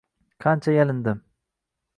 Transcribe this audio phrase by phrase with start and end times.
[0.45, 1.23] Qancha yalindim